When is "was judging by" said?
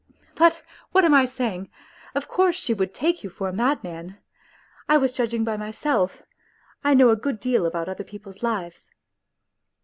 4.97-5.57